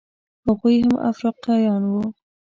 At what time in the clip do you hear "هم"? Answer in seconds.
0.83-0.93